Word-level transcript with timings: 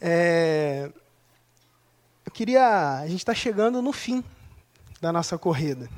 É, 0.00 0.90
eu 2.24 2.32
queria. 2.32 2.98
A 3.00 3.06
gente 3.06 3.20
está 3.20 3.34
chegando 3.34 3.80
no 3.80 3.92
fim 3.92 4.22
da 5.00 5.12
nossa 5.12 5.38
corrida. 5.38 5.88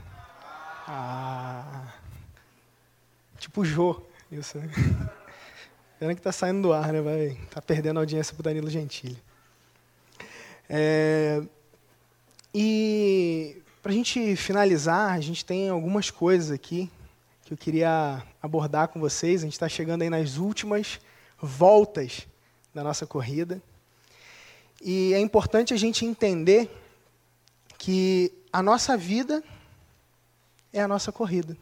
Ah, 0.86 1.92
tipo 3.38 3.64
Jô, 3.64 4.02
isso. 4.30 4.58
Né? 4.58 4.70
Pena 5.98 6.14
que 6.14 6.20
está 6.20 6.32
saindo 6.32 6.62
do 6.62 6.72
ar, 6.72 6.92
né? 6.92 7.00
Vai, 7.00 7.38
tá 7.50 7.60
perdendo 7.60 7.98
a 7.98 8.02
audiência 8.02 8.34
para 8.34 8.44
Danilo 8.44 8.70
Gentili. 8.70 9.20
É, 10.68 11.42
e 12.54 13.60
para 13.82 13.92
a 13.92 13.94
gente 13.94 14.36
finalizar, 14.36 15.12
a 15.12 15.20
gente 15.20 15.44
tem 15.44 15.68
algumas 15.68 16.10
coisas 16.10 16.50
aqui 16.50 16.90
que 17.44 17.52
eu 17.52 17.56
queria 17.56 18.22
abordar 18.42 18.88
com 18.88 19.00
vocês. 19.00 19.42
A 19.42 19.44
gente 19.46 19.54
está 19.54 19.68
chegando 19.68 20.02
aí 20.02 20.10
nas 20.10 20.36
últimas 20.36 21.00
voltas 21.40 22.26
da 22.74 22.84
nossa 22.84 23.06
corrida. 23.06 23.62
E 24.80 25.12
é 25.12 25.20
importante 25.20 25.74
a 25.74 25.76
gente 25.76 26.04
entender 26.04 26.70
que 27.76 28.32
a 28.52 28.62
nossa 28.62 28.96
vida 28.96 29.42
é 30.72 30.80
a 30.80 30.88
nossa 30.88 31.10
corrida. 31.10 31.56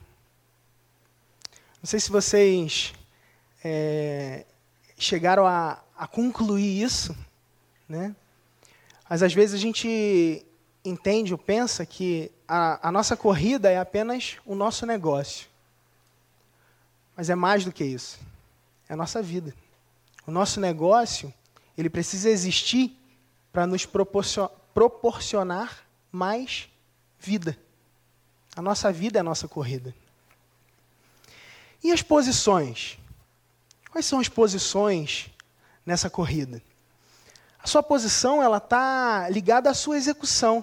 Não 1.82 1.86
sei 1.86 2.00
se 2.00 2.10
vocês 2.10 2.92
é, 3.64 4.44
chegaram 4.98 5.46
a, 5.46 5.82
a 5.96 6.06
concluir 6.06 6.82
isso, 6.82 7.16
né? 7.88 8.14
Mas 9.08 9.22
às 9.22 9.32
vezes 9.32 9.54
a 9.54 9.58
gente 9.58 10.44
entende 10.84 11.32
ou 11.32 11.38
pensa 11.38 11.86
que 11.86 12.30
a, 12.46 12.88
a 12.88 12.92
nossa 12.92 13.16
corrida 13.16 13.70
é 13.70 13.78
apenas 13.78 14.36
o 14.44 14.54
nosso 14.54 14.84
negócio. 14.84 15.48
Mas 17.16 17.30
é 17.30 17.34
mais 17.34 17.64
do 17.64 17.72
que 17.72 17.84
isso. 17.84 18.18
É 18.88 18.92
a 18.92 18.96
nossa 18.96 19.22
vida. 19.22 19.54
O 20.26 20.30
nosso 20.30 20.60
negócio, 20.60 21.32
ele 21.78 21.88
precisa 21.88 22.28
existir 22.28 22.96
para 23.56 23.66
nos 23.66 23.88
proporcionar 24.74 25.78
mais 26.12 26.68
vida. 27.18 27.56
A 28.54 28.60
nossa 28.60 28.92
vida 28.92 29.18
é 29.18 29.20
a 29.20 29.22
nossa 29.22 29.48
corrida. 29.48 29.94
E 31.82 31.90
as 31.90 32.02
posições? 32.02 32.98
Quais 33.90 34.04
são 34.04 34.20
as 34.20 34.28
posições 34.28 35.30
nessa 35.86 36.10
corrida? 36.10 36.60
A 37.58 37.66
sua 37.66 37.82
posição 37.82 38.42
ela 38.42 38.58
está 38.58 39.26
ligada 39.30 39.70
à 39.70 39.74
sua 39.74 39.96
execução. 39.96 40.62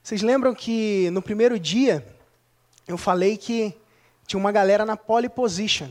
Vocês 0.00 0.22
lembram 0.22 0.54
que 0.54 1.10
no 1.10 1.20
primeiro 1.20 1.58
dia 1.58 2.06
eu 2.86 2.96
falei 2.96 3.36
que 3.36 3.76
tinha 4.28 4.38
uma 4.38 4.52
galera 4.52 4.86
na 4.86 4.96
pole 4.96 5.28
position, 5.28 5.90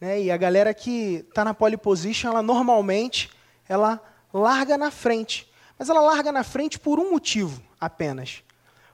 né? 0.00 0.22
E 0.22 0.30
a 0.30 0.36
galera 0.36 0.72
que 0.72 1.26
está 1.28 1.44
na 1.44 1.52
pole 1.52 1.76
position, 1.76 2.30
ela 2.30 2.42
normalmente 2.42 3.28
ela 3.68 4.00
larga 4.32 4.78
na 4.78 4.90
frente. 4.90 5.50
Mas 5.78 5.88
ela 5.88 6.00
larga 6.00 6.30
na 6.30 6.44
frente 6.44 6.78
por 6.78 6.98
um 6.98 7.10
motivo 7.10 7.62
apenas. 7.80 8.42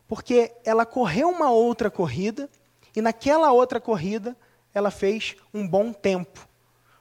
Porque 0.06 0.52
ela 0.64 0.86
correu 0.86 1.28
uma 1.28 1.50
outra 1.50 1.90
corrida 1.90 2.48
e 2.96 3.02
naquela 3.02 3.52
outra 3.52 3.80
corrida 3.80 4.36
ela 4.72 4.90
fez 4.90 5.36
um 5.52 5.66
bom 5.66 5.92
tempo. 5.92 6.48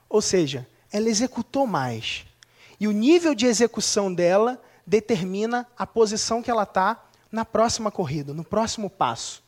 Ou 0.08 0.20
seja, 0.20 0.66
ela 0.92 1.08
executou 1.08 1.66
mais. 1.66 2.26
E 2.80 2.86
o 2.86 2.92
nível 2.92 3.34
de 3.34 3.46
execução 3.46 4.12
dela 4.12 4.60
determina 4.86 5.66
a 5.76 5.86
posição 5.86 6.42
que 6.42 6.50
ela 6.50 6.62
está 6.62 7.04
na 7.30 7.44
próxima 7.44 7.90
corrida, 7.90 8.32
no 8.32 8.44
próximo 8.44 8.88
passo. 8.88 9.42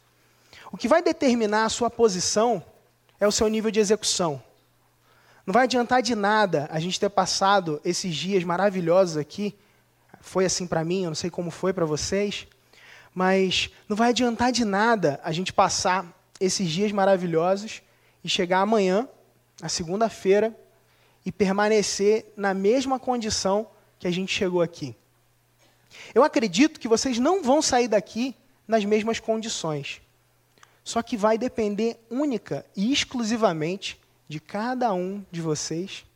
O 0.73 0.77
que 0.77 0.89
vai 0.89 1.03
determinar 1.03 1.65
a 1.65 1.69
sua 1.69 1.91
posição 1.91 2.63
é 3.19 3.27
o 3.27 3.33
seu 3.33 3.49
nível 3.49 3.71
de 3.71 3.81
execução. 3.81 4.43
Não 5.47 5.53
vai 5.53 5.65
adiantar 5.65 6.03
de 6.03 6.15
nada 6.15 6.69
a 6.71 6.79
gente 6.79 7.01
ter 7.01 7.09
passado 7.09 7.81
esses 7.85 8.15
dias 8.15 8.45
maravilhosos 8.45 9.17
aqui. 9.17 9.57
Foi 10.21 10.45
assim 10.45 10.67
para 10.67 10.85
mim, 10.85 11.05
eu 11.05 11.11
não 11.11 11.15
sei 11.15 11.31
como 11.31 11.51
foi 11.51 11.73
para 11.73 11.87
vocês. 11.87 12.47
Mas 13.15 13.71
não 13.89 13.97
vai 13.97 14.11
adiantar 14.11 14.53
de 14.53 14.65
nada 14.65 15.21
a 15.23 15.33
gente 15.33 15.53
passar 15.53 16.07
esses 16.39 16.69
dias 16.71 16.93
maravilhosos 16.93 17.83
e 18.23 18.29
chegar 18.29 18.61
amanhã, 18.61 19.09
na 19.61 19.69
segunda-feira, 19.69 20.57
e 21.25 21.33
permanecer 21.33 22.33
na 22.37 22.55
mesma 22.55 22.99
condição 22.99 23.69
que 23.99 24.07
a 24.07 24.11
gente 24.11 24.33
chegou 24.33 24.63
aqui. 24.63 24.97
Eu 26.15 26.23
acredito 26.23 26.81
que 26.81 26.89
vocês 26.89 27.19
não 27.19 27.43
vão 27.43 27.61
sair 27.61 27.89
daqui 27.89 28.35
nas 28.67 28.85
mesmas 28.85 29.19
condições. 29.19 30.01
Só 30.85 31.03
que 31.03 31.17
vai 31.17 31.37
depender 31.37 31.99
única 32.11 32.65
e 32.75 32.93
exclusivamente 32.93 34.01
de 34.31 34.39
cada 34.39 34.95
um 34.95 35.27
de 35.29 35.43
vocês 35.43 36.07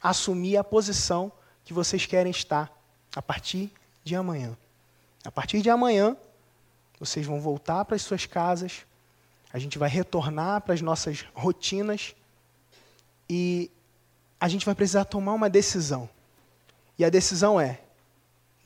assumir 0.00 0.56
a 0.56 0.62
posição 0.62 1.32
que 1.64 1.72
vocês 1.72 2.06
querem 2.06 2.30
estar 2.30 2.72
a 3.16 3.20
partir 3.20 3.72
de 4.04 4.14
amanhã. 4.14 4.56
A 5.24 5.32
partir 5.32 5.60
de 5.60 5.68
amanhã, 5.68 6.16
vocês 7.00 7.26
vão 7.26 7.40
voltar 7.40 7.84
para 7.84 7.96
as 7.96 8.02
suas 8.02 8.24
casas, 8.26 8.86
a 9.52 9.58
gente 9.58 9.76
vai 9.76 9.88
retornar 9.88 10.60
para 10.60 10.72
as 10.72 10.80
nossas 10.80 11.26
rotinas 11.34 12.14
e 13.28 13.72
a 14.38 14.46
gente 14.46 14.64
vai 14.64 14.76
precisar 14.76 15.06
tomar 15.06 15.32
uma 15.32 15.50
decisão. 15.50 16.08
E 16.96 17.04
a 17.04 17.10
decisão 17.10 17.60
é: 17.60 17.80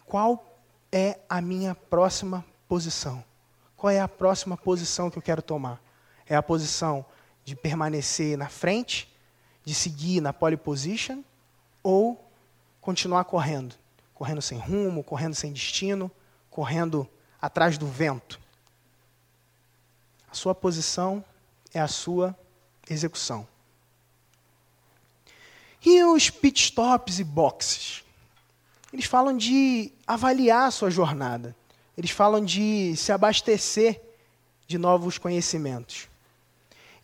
qual 0.04 0.60
é 0.92 1.18
a 1.30 1.40
minha 1.40 1.74
próxima 1.74 2.44
posição? 2.68 3.24
Qual 3.74 3.90
é 3.90 4.00
a 4.00 4.08
próxima 4.08 4.54
posição 4.54 5.10
que 5.10 5.16
eu 5.16 5.22
quero 5.22 5.40
tomar? 5.40 5.80
É 6.26 6.36
a 6.36 6.42
posição 6.42 7.06
de 7.44 7.56
permanecer 7.56 8.36
na 8.36 8.48
frente, 8.48 9.12
de 9.64 9.74
seguir 9.74 10.20
na 10.20 10.32
pole 10.32 10.56
position, 10.56 11.22
ou 11.82 12.30
continuar 12.80 13.24
correndo? 13.24 13.74
Correndo 14.14 14.42
sem 14.42 14.58
rumo, 14.58 15.02
correndo 15.02 15.34
sem 15.34 15.52
destino, 15.52 16.10
correndo 16.50 17.08
atrás 17.40 17.76
do 17.76 17.86
vento. 17.86 18.40
A 20.30 20.34
sua 20.34 20.54
posição 20.54 21.24
é 21.74 21.80
a 21.80 21.88
sua 21.88 22.36
execução. 22.88 23.46
E 25.84 26.02
os 26.04 26.30
pit 26.30 26.62
stops 26.62 27.18
e 27.18 27.24
boxes? 27.24 28.04
Eles 28.92 29.06
falam 29.06 29.36
de 29.36 29.92
avaliar 30.06 30.68
a 30.68 30.70
sua 30.70 30.90
jornada. 30.90 31.56
Eles 31.96 32.10
falam 32.10 32.44
de 32.44 32.94
se 32.96 33.10
abastecer 33.10 34.00
de 34.66 34.78
novos 34.78 35.18
conhecimentos. 35.18 36.08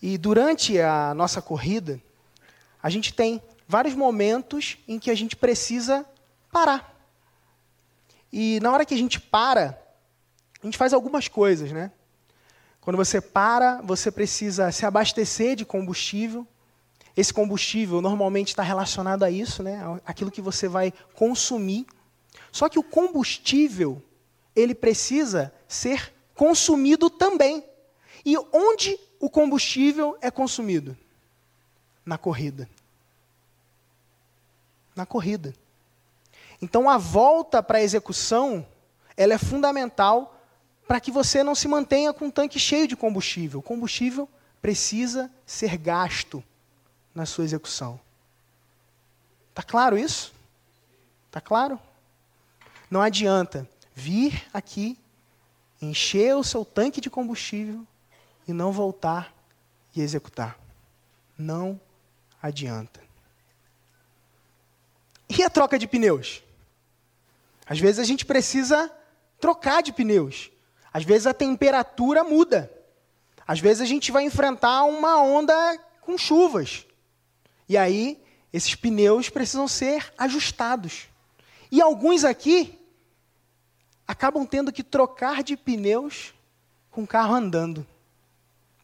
E 0.00 0.16
durante 0.16 0.80
a 0.80 1.12
nossa 1.14 1.42
corrida, 1.42 2.00
a 2.82 2.88
gente 2.88 3.12
tem 3.12 3.42
vários 3.66 3.94
momentos 3.94 4.78
em 4.86 4.98
que 4.98 5.10
a 5.10 5.14
gente 5.14 5.36
precisa 5.36 6.06
parar. 6.50 6.94
E 8.32 8.60
na 8.60 8.72
hora 8.72 8.84
que 8.84 8.94
a 8.94 8.98
gente 8.98 9.20
para, 9.20 9.80
a 10.62 10.66
gente 10.66 10.78
faz 10.78 10.92
algumas 10.92 11.28
coisas, 11.28 11.72
né? 11.72 11.90
Quando 12.80 12.96
você 12.96 13.20
para, 13.20 13.82
você 13.82 14.10
precisa 14.10 14.70
se 14.72 14.86
abastecer 14.86 15.56
de 15.56 15.64
combustível. 15.64 16.46
Esse 17.16 17.34
combustível 17.34 18.00
normalmente 18.00 18.48
está 18.48 18.62
relacionado 18.62 19.24
a 19.24 19.30
isso, 19.30 19.62
né? 19.62 19.80
Aquilo 20.06 20.30
que 20.30 20.40
você 20.40 20.68
vai 20.68 20.92
consumir. 21.14 21.86
Só 22.52 22.68
que 22.68 22.78
o 22.78 22.82
combustível, 22.82 24.02
ele 24.54 24.74
precisa 24.74 25.52
ser 25.66 26.14
consumido 26.34 27.10
também. 27.10 27.64
E 28.24 28.36
onde 28.52 28.98
o 29.20 29.28
combustível 29.28 30.16
é 30.20 30.30
consumido? 30.30 30.96
Na 32.04 32.16
corrida. 32.16 32.68
Na 34.94 35.04
corrida. 35.04 35.54
Então 36.60 36.88
a 36.88 36.98
volta 36.98 37.62
para 37.62 37.78
a 37.78 37.82
execução, 37.82 38.66
ela 39.16 39.34
é 39.34 39.38
fundamental 39.38 40.34
para 40.86 41.00
que 41.00 41.10
você 41.10 41.42
não 41.42 41.54
se 41.54 41.68
mantenha 41.68 42.12
com 42.12 42.26
um 42.26 42.30
tanque 42.30 42.58
cheio 42.58 42.88
de 42.88 42.96
combustível. 42.96 43.60
O 43.60 43.62
combustível 43.62 44.28
precisa 44.60 45.30
ser 45.44 45.76
gasto 45.76 46.42
na 47.14 47.26
sua 47.26 47.44
execução. 47.44 48.00
Está 49.50 49.62
claro 49.62 49.98
isso? 49.98 50.32
Está 51.26 51.40
claro? 51.40 51.78
Não 52.90 53.02
adianta 53.02 53.68
vir 53.94 54.46
aqui, 54.52 54.96
encher 55.82 56.34
o 56.36 56.44
seu 56.44 56.64
tanque 56.64 57.00
de 57.00 57.10
combustível 57.10 57.86
e 58.48 58.52
não 58.54 58.72
voltar 58.72 59.32
e 59.94 60.00
executar. 60.00 60.58
Não 61.36 61.78
adianta. 62.42 63.00
E 65.28 65.42
a 65.42 65.50
troca 65.50 65.78
de 65.78 65.86
pneus? 65.86 66.42
Às 67.66 67.78
vezes 67.78 67.98
a 67.98 68.04
gente 68.04 68.24
precisa 68.24 68.90
trocar 69.38 69.82
de 69.82 69.92
pneus. 69.92 70.50
Às 70.90 71.04
vezes 71.04 71.26
a 71.26 71.34
temperatura 71.34 72.24
muda. 72.24 72.72
Às 73.46 73.60
vezes 73.60 73.82
a 73.82 73.84
gente 73.84 74.10
vai 74.10 74.24
enfrentar 74.24 74.84
uma 74.84 75.22
onda 75.22 75.78
com 76.00 76.16
chuvas. 76.16 76.86
E 77.68 77.76
aí, 77.76 78.18
esses 78.50 78.74
pneus 78.74 79.28
precisam 79.28 79.68
ser 79.68 80.10
ajustados. 80.16 81.06
E 81.70 81.82
alguns 81.82 82.24
aqui 82.24 82.78
acabam 84.06 84.46
tendo 84.46 84.72
que 84.72 84.82
trocar 84.82 85.42
de 85.42 85.54
pneus 85.54 86.32
com 86.90 87.02
o 87.02 87.06
carro 87.06 87.34
andando. 87.34 87.86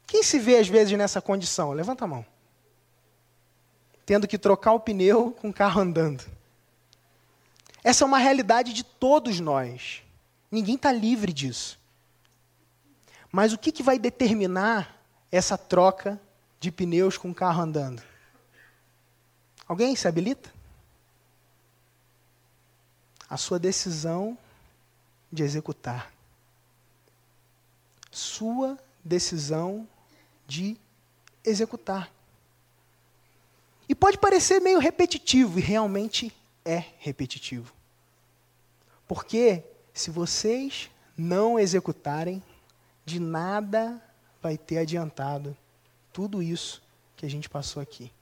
Quem 0.06 0.22
se 0.22 0.38
vê 0.38 0.58
às 0.58 0.68
vezes 0.68 0.96
nessa 0.96 1.20
condição? 1.20 1.72
Levanta 1.72 2.04
a 2.04 2.08
mão. 2.08 2.24
Tendo 4.06 4.28
que 4.28 4.38
trocar 4.38 4.72
o 4.72 4.80
pneu 4.80 5.32
com 5.32 5.48
o 5.48 5.52
carro 5.52 5.80
andando. 5.80 6.24
Essa 7.82 8.04
é 8.04 8.06
uma 8.06 8.18
realidade 8.18 8.72
de 8.72 8.82
todos 8.82 9.40
nós. 9.40 10.02
Ninguém 10.50 10.76
está 10.76 10.92
livre 10.92 11.32
disso. 11.32 11.78
Mas 13.30 13.52
o 13.52 13.58
que, 13.58 13.72
que 13.72 13.82
vai 13.82 13.98
determinar 13.98 15.02
essa 15.30 15.58
troca 15.58 16.20
de 16.60 16.70
pneus 16.70 17.18
com 17.18 17.30
o 17.30 17.34
carro 17.34 17.62
andando? 17.62 18.02
Alguém 19.66 19.96
se 19.96 20.06
habilita? 20.06 20.52
A 23.28 23.36
sua 23.36 23.58
decisão 23.58 24.38
de 25.32 25.42
executar. 25.42 26.12
Sua 28.10 28.78
decisão 29.02 29.88
de 30.54 30.76
executar. 31.44 32.12
E 33.88 33.94
pode 33.94 34.18
parecer 34.18 34.60
meio 34.60 34.78
repetitivo, 34.78 35.58
e 35.58 35.62
realmente 35.62 36.32
é 36.64 36.84
repetitivo. 36.98 37.74
Porque 39.08 39.64
se 39.92 40.10
vocês 40.10 40.90
não 41.16 41.58
executarem, 41.58 42.42
de 43.04 43.18
nada 43.18 44.00
vai 44.40 44.56
ter 44.56 44.78
adiantado 44.78 45.56
tudo 46.12 46.42
isso 46.42 46.80
que 47.16 47.26
a 47.26 47.28
gente 47.28 47.48
passou 47.48 47.82
aqui. 47.82 48.12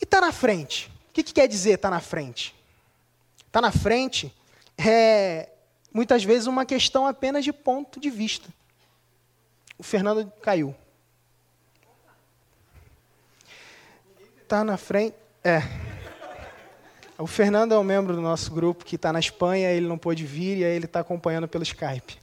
E 0.00 0.04
está 0.04 0.20
na 0.20 0.32
frente. 0.32 0.90
O 1.10 1.12
que, 1.12 1.22
que 1.22 1.34
quer 1.34 1.46
dizer 1.46 1.74
estar 1.74 1.90
tá 1.90 1.94
na 1.94 2.00
frente? 2.00 2.54
Está 3.46 3.60
na 3.60 3.70
frente 3.70 4.34
é 4.78 5.48
muitas 5.92 6.22
vezes 6.22 6.46
uma 6.46 6.64
questão 6.64 7.06
apenas 7.06 7.44
de 7.44 7.52
ponto 7.52 7.98
de 7.98 8.08
vista. 8.08 8.48
O 9.78 9.82
Fernando 9.82 10.30
caiu. 10.42 10.74
Está 14.42 14.64
na 14.64 14.76
frente. 14.76 15.14
É. 15.44 15.62
O 17.16 17.26
Fernando 17.26 17.72
é 17.72 17.78
um 17.78 17.84
membro 17.84 18.14
do 18.14 18.20
nosso 18.20 18.50
grupo 18.50 18.84
que 18.84 18.96
está 18.96 19.12
na 19.12 19.18
Espanha, 19.18 19.70
ele 19.70 19.86
não 19.86 19.98
pôde 19.98 20.24
vir 20.24 20.58
e 20.58 20.64
aí 20.64 20.74
ele 20.74 20.86
está 20.86 21.00
acompanhando 21.00 21.48
pelo 21.48 21.62
Skype. 21.62 22.18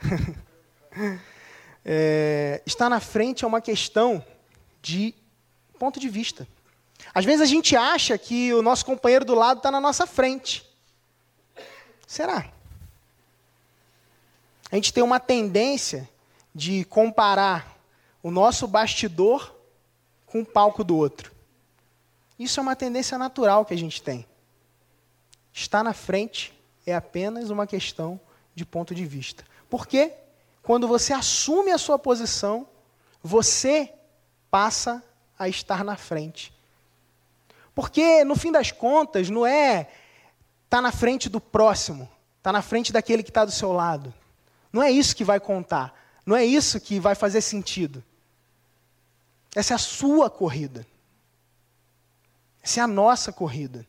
é, 1.84 2.60
estar 2.66 2.88
na 2.88 3.00
frente 3.00 3.44
é 3.44 3.46
uma 3.46 3.60
questão 3.60 4.24
de 4.82 5.14
ponto 5.78 5.98
de 5.98 6.08
vista. 6.08 6.46
Às 7.14 7.24
vezes 7.24 7.40
a 7.40 7.46
gente 7.46 7.76
acha 7.76 8.18
que 8.18 8.52
o 8.52 8.62
nosso 8.62 8.84
companheiro 8.84 9.24
do 9.24 9.34
lado 9.34 9.58
está 9.58 9.70
na 9.70 9.80
nossa 9.80 10.06
frente. 10.06 10.68
Será? 12.06 12.50
A 14.70 14.74
gente 14.74 14.92
tem 14.92 15.02
uma 15.02 15.20
tendência 15.20 16.08
de 16.56 16.86
comparar 16.86 17.76
o 18.22 18.30
nosso 18.30 18.66
bastidor 18.66 19.54
com 20.24 20.40
o 20.40 20.46
palco 20.46 20.82
do 20.82 20.96
outro. 20.96 21.30
Isso 22.38 22.58
é 22.58 22.62
uma 22.62 22.74
tendência 22.74 23.18
natural 23.18 23.66
que 23.66 23.74
a 23.74 23.76
gente 23.76 24.02
tem. 24.02 24.26
Estar 25.52 25.84
na 25.84 25.92
frente 25.92 26.58
é 26.86 26.94
apenas 26.94 27.50
uma 27.50 27.66
questão 27.66 28.18
de 28.54 28.64
ponto 28.64 28.94
de 28.94 29.04
vista. 29.04 29.44
Porque 29.68 30.14
quando 30.62 30.88
você 30.88 31.12
assume 31.12 31.72
a 31.72 31.78
sua 31.78 31.98
posição, 31.98 32.66
você 33.22 33.92
passa 34.50 35.04
a 35.38 35.50
estar 35.50 35.84
na 35.84 35.96
frente. 35.98 36.54
Porque, 37.74 38.24
no 38.24 38.34
fim 38.34 38.50
das 38.50 38.72
contas, 38.72 39.28
não 39.28 39.46
é 39.46 39.80
estar 39.80 40.78
tá 40.78 40.80
na 40.80 40.90
frente 40.90 41.28
do 41.28 41.38
próximo, 41.38 42.04
estar 42.38 42.48
tá 42.48 42.52
na 42.52 42.62
frente 42.62 42.94
daquele 42.94 43.22
que 43.22 43.28
está 43.28 43.44
do 43.44 43.52
seu 43.52 43.72
lado. 43.72 44.14
Não 44.72 44.82
é 44.82 44.90
isso 44.90 45.14
que 45.14 45.22
vai 45.22 45.38
contar. 45.38 46.05
Não 46.26 46.34
é 46.34 46.44
isso 46.44 46.80
que 46.80 46.98
vai 46.98 47.14
fazer 47.14 47.40
sentido. 47.40 48.02
Essa 49.54 49.74
é 49.74 49.76
a 49.76 49.78
sua 49.78 50.28
corrida. 50.28 50.84
Essa 52.60 52.80
é 52.80 52.82
a 52.82 52.88
nossa 52.88 53.32
corrida. 53.32 53.86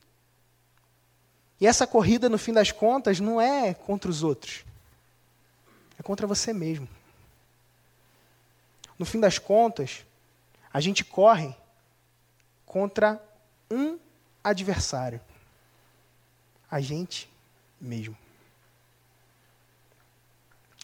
E 1.59 1.65
essa 1.65 1.87
corrida, 1.87 2.29
no 2.29 2.37
fim 2.37 2.53
das 2.53 2.71
contas, 2.71 3.19
não 3.19 3.41
é 3.41 3.73
contra 3.73 4.09
os 4.09 4.21
outros. 4.21 4.63
É 5.97 6.03
contra 6.03 6.27
você 6.27 6.53
mesmo. 6.53 6.87
No 8.99 9.05
fim 9.05 9.19
das 9.19 9.39
contas, 9.39 10.05
a 10.71 10.79
gente 10.79 11.03
corre 11.03 11.55
contra 12.65 13.19
um 13.69 13.97
adversário. 14.43 15.19
A 16.69 16.79
gente 16.79 17.27
mesmo. 17.81 18.15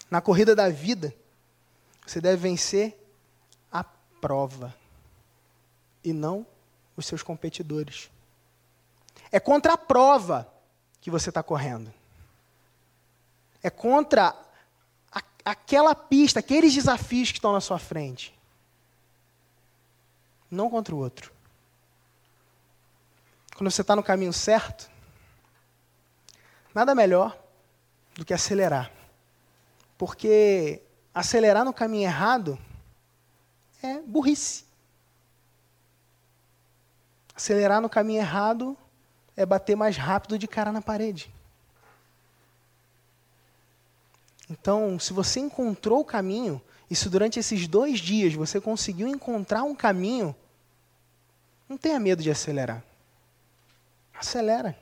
Na 0.10 0.20
corrida 0.20 0.56
da 0.56 0.70
vida, 0.70 1.14
você 2.06 2.20
deve 2.20 2.38
vencer 2.38 2.98
a 3.72 3.84
prova 3.84 4.76
e 6.04 6.12
não 6.12 6.46
os 6.96 7.06
seus 7.06 7.24
competidores. 7.24 8.10
É 9.32 9.40
contra 9.40 9.74
a 9.74 9.78
prova 9.78 10.48
que 11.02 11.10
você 11.10 11.30
está 11.30 11.42
correndo. 11.42 11.94
É 13.64 13.70
contra 13.70 14.36
a, 15.12 15.22
aquela 15.44 15.96
pista, 15.96 16.40
aqueles 16.40 16.74
desafios 16.74 17.32
que 17.32 17.40
estão 17.40 17.54
na 17.54 17.62
sua 17.62 17.80
frente. 17.80 18.38
Não 20.52 20.70
contra 20.70 20.94
o 20.94 21.00
outro. 21.00 21.32
Quando 23.56 23.72
você 23.72 23.82
está 23.82 23.96
no 23.96 24.04
caminho 24.04 24.34
certo, 24.34 24.90
nada 26.76 26.94
melhor 26.94 27.38
do 28.16 28.26
que 28.26 28.34
acelerar. 28.34 28.92
Porque 29.98 30.83
acelerar 31.14 31.64
no 31.64 31.74
caminho 31.74 32.06
errado 32.06 32.58
é 33.82 34.00
burrice. 34.00 34.64
Acelerar 37.36 37.82
no 37.82 37.90
caminho 37.90 38.20
errado 38.20 38.78
é 39.36 39.46
bater 39.46 39.76
mais 39.76 39.98
rápido 39.98 40.38
de 40.38 40.48
cara 40.48 40.72
na 40.72 40.82
parede. 40.82 41.34
Então, 44.50 45.00
se 45.00 45.14
você 45.14 45.40
encontrou 45.40 46.02
o 46.02 46.06
caminho, 46.06 46.62
e 46.90 46.96
se 46.96 47.10
durante 47.10 47.40
esses 47.40 47.68
dois 47.68 48.00
dias 48.00 48.34
você 48.34 48.62
conseguiu 48.62 49.08
encontrar 49.08 49.64
um 49.64 49.74
caminho, 49.74 50.36
não 51.68 51.78
tenha 51.78 52.00
medo 52.00 52.22
de 52.22 52.30
acelerar. 52.30 52.84
Acelera. 54.14 54.78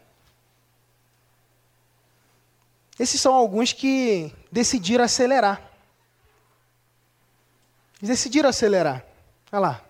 Esses 2.99 3.19
são 3.21 3.33
alguns 3.33 3.71
que 3.71 4.33
decidiram 4.51 5.05
acelerar. 5.05 5.70
Decidiram 8.07 8.49
acelerar. 8.49 9.05
Olha 9.51 9.59
lá. 9.59 9.81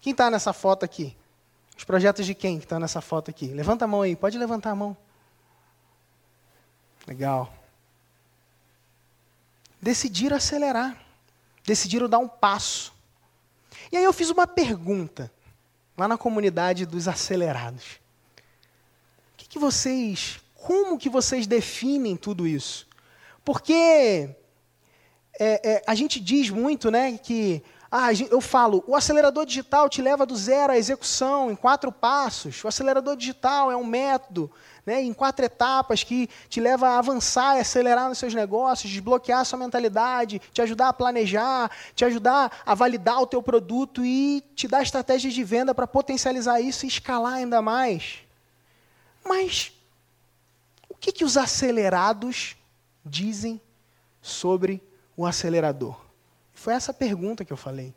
Quem 0.00 0.12
está 0.12 0.30
nessa 0.30 0.52
foto 0.52 0.84
aqui? 0.84 1.16
Os 1.76 1.84
projetos 1.84 2.24
de 2.24 2.34
quem 2.34 2.58
que 2.58 2.64
estão 2.64 2.78
nessa 2.78 3.00
foto 3.00 3.30
aqui? 3.30 3.48
Levanta 3.48 3.84
a 3.84 3.88
mão 3.88 4.02
aí, 4.02 4.16
pode 4.16 4.38
levantar 4.38 4.70
a 4.70 4.74
mão. 4.74 4.96
Legal. 7.06 7.52
Decidiram 9.80 10.36
acelerar. 10.36 10.96
Decidiram 11.64 12.08
dar 12.08 12.18
um 12.18 12.28
passo. 12.28 12.94
E 13.90 13.96
aí 13.96 14.04
eu 14.04 14.12
fiz 14.12 14.30
uma 14.30 14.46
pergunta 14.46 15.30
lá 15.96 16.08
na 16.08 16.16
comunidade 16.16 16.86
dos 16.86 17.08
acelerados. 17.08 18.00
O 19.34 19.36
que, 19.36 19.48
que 19.48 19.58
vocês, 19.58 20.40
como 20.54 20.98
que 20.98 21.08
vocês 21.08 21.46
definem 21.46 22.16
tudo 22.16 22.46
isso? 22.46 22.86
Porque 23.44 24.34
é, 25.38 25.70
é, 25.70 25.82
a 25.86 25.94
gente 25.94 26.18
diz 26.20 26.50
muito, 26.50 26.90
né, 26.90 27.18
que 27.18 27.62
ah, 27.90 28.08
eu 28.30 28.40
falo, 28.40 28.82
o 28.86 28.96
acelerador 28.96 29.46
digital 29.46 29.88
te 29.88 30.02
leva 30.02 30.26
do 30.26 30.36
zero 30.36 30.72
à 30.72 30.76
execução 30.76 31.50
em 31.50 31.56
quatro 31.56 31.92
passos. 31.92 32.62
O 32.64 32.68
acelerador 32.68 33.16
digital 33.16 33.70
é 33.70 33.76
um 33.76 33.84
método 33.84 34.50
né, 34.84 35.02
em 35.02 35.12
quatro 35.12 35.44
etapas 35.44 36.02
que 36.02 36.28
te 36.48 36.60
leva 36.60 36.88
a 36.88 36.98
avançar 36.98 37.56
e 37.56 37.60
acelerar 37.60 38.08
nos 38.08 38.18
seus 38.18 38.34
negócios, 38.34 38.90
desbloquear 38.90 39.40
a 39.40 39.44
sua 39.44 39.58
mentalidade, 39.58 40.40
te 40.52 40.60
ajudar 40.60 40.88
a 40.88 40.92
planejar, 40.92 41.70
te 41.94 42.04
ajudar 42.04 42.62
a 42.66 42.74
validar 42.74 43.20
o 43.20 43.26
teu 43.26 43.42
produto 43.42 44.04
e 44.04 44.42
te 44.54 44.66
dar 44.66 44.82
estratégias 44.82 45.32
de 45.32 45.44
venda 45.44 45.74
para 45.74 45.86
potencializar 45.86 46.60
isso 46.60 46.84
e 46.84 46.88
escalar 46.88 47.34
ainda 47.34 47.62
mais. 47.62 48.18
Mas 49.24 49.72
o 50.88 50.94
que, 50.94 51.12
que 51.12 51.24
os 51.24 51.36
acelerados 51.36 52.56
dizem 53.04 53.60
sobre 54.20 54.82
o 55.16 55.24
acelerador? 55.24 55.98
Foi 56.52 56.74
essa 56.74 56.92
pergunta 56.92 57.44
que 57.44 57.52
eu 57.52 57.56
falei. 57.56 57.94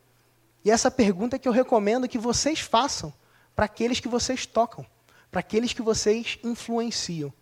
E 0.63 0.71
essa 0.71 0.91
pergunta 0.91 1.39
que 1.39 1.47
eu 1.47 1.51
recomendo 1.51 2.07
que 2.07 2.17
vocês 2.17 2.59
façam 2.59 3.13
para 3.55 3.65
aqueles 3.65 3.99
que 3.99 4.07
vocês 4.07 4.45
tocam, 4.45 4.85
para 5.31 5.39
aqueles 5.39 5.73
que 5.73 5.81
vocês 5.81 6.37
influenciam. 6.43 7.29
O 7.29 7.33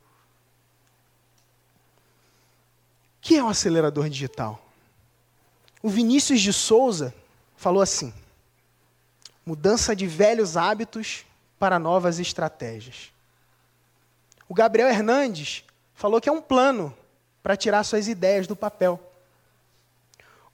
que 3.22 3.36
é 3.36 3.43
um 3.43 3.50
acelerador 3.50 4.10
digital? 4.10 4.63
O 5.81 5.89
Vinícius 5.89 6.41
de 6.41 6.53
Souza 6.53 7.13
falou 7.55 7.81
assim: 7.81 8.13
mudança 9.46 9.96
de 9.96 10.07
velhos 10.07 10.57
hábitos 10.57 11.25
para 11.60 11.79
novas 11.79 12.19
estratégias. 12.19 13.12
O 14.48 14.53
Gabriel 14.53 14.88
Hernandes 14.88 15.63
falou 15.93 16.22
que 16.22 16.29
é 16.29 16.31
um 16.31 16.41
plano 16.41 16.96
para 17.41 17.57
tirar 17.57 17.84
suas 17.84 18.07
ideias 18.07 18.48
do 18.48 18.55
papel. 18.55 19.06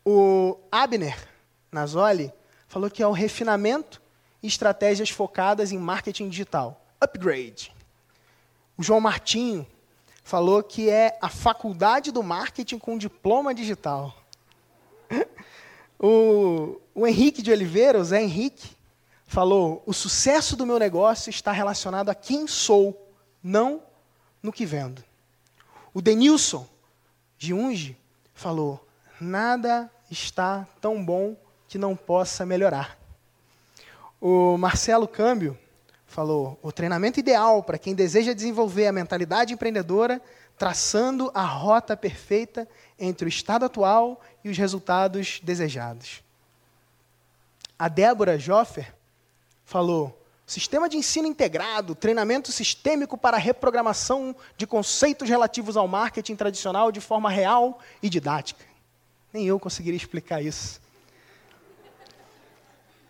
O 0.05 0.57
Abner 0.71 1.17
Nazoli 1.71 2.33
falou 2.67 2.89
que 2.89 3.01
é 3.01 3.07
o 3.07 3.11
refinamento 3.11 4.01
e 4.41 4.47
estratégias 4.47 5.09
focadas 5.09 5.71
em 5.71 5.77
marketing 5.77 6.29
digital. 6.29 6.85
Upgrade. 6.99 7.73
O 8.77 8.83
João 8.83 8.99
Martinho 8.99 9.65
falou 10.23 10.63
que 10.63 10.89
é 10.89 11.17
a 11.21 11.29
faculdade 11.29 12.11
do 12.11 12.23
marketing 12.23 12.79
com 12.79 12.97
diploma 12.97 13.53
digital. 13.53 14.15
O, 16.05 16.81
o 16.93 17.07
Henrique 17.07 17.41
de 17.41 17.49
Oliveira, 17.49 17.97
o 17.97 18.03
Zé 18.03 18.21
Henrique, 18.21 18.75
falou: 19.25 19.81
o 19.85 19.93
sucesso 19.93 20.57
do 20.57 20.65
meu 20.65 20.77
negócio 20.77 21.29
está 21.29 21.53
relacionado 21.53 22.09
a 22.09 22.15
quem 22.15 22.45
sou, 22.45 23.09
não 23.41 23.81
no 24.41 24.51
que 24.51 24.65
vendo. 24.65 25.01
O 25.93 26.01
Denilson 26.01 26.67
de 27.37 27.53
Unge 27.53 27.97
falou: 28.33 28.85
nada 29.21 29.89
está 30.09 30.67
tão 30.79 31.03
bom 31.03 31.35
que 31.67 31.77
não 31.77 31.95
possa 31.95 32.45
melhorar. 32.45 32.97
O 34.21 34.57
Marcelo 34.57 35.07
Câmbio 35.07 35.57
falou: 36.05 36.57
o 36.61 36.71
treinamento 36.71 37.19
ideal 37.19 37.63
para 37.63 37.77
quem 37.77 37.95
deseja 37.95 38.33
desenvolver 38.33 38.87
a 38.87 38.91
mentalidade 38.91 39.53
empreendedora, 39.53 40.21
traçando 40.57 41.31
a 41.33 41.43
rota 41.43 41.97
perfeita 41.97 42.67
entre 42.97 43.25
o 43.25 43.29
estado 43.29 43.65
atual 43.65 44.21
e 44.43 44.49
os 44.49 44.57
resultados 44.57 45.39
desejados. 45.43 46.23
A 47.77 47.87
Débora 47.87 48.37
Joffer 48.37 48.93
falou: 49.65 50.21
Sistema 50.45 50.87
de 50.87 50.97
ensino 50.97 51.27
integrado, 51.27 51.95
treinamento 51.95 52.51
sistêmico 52.51 53.17
para 53.17 53.37
reprogramação 53.37 54.35
de 54.55 54.67
conceitos 54.67 55.27
relativos 55.27 55.75
ao 55.75 55.87
marketing 55.87 56.35
tradicional 56.35 56.91
de 56.91 57.01
forma 57.01 57.29
real 57.29 57.79
e 58.01 58.09
didática. 58.09 58.72
Nem 59.33 59.47
eu 59.47 59.59
conseguiria 59.59 59.97
explicar 59.97 60.43
isso. 60.43 60.79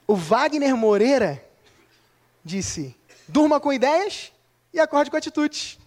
O 0.08 0.15
Wagner 0.15 0.75
Moreira 0.77 1.46
disse: 2.44 2.96
durma 3.27 3.60
com 3.60 3.74
ideias 3.74 4.32
e 4.74 4.80
acorde 4.80 5.12
com 5.12 5.18
atitudes. 5.18 5.77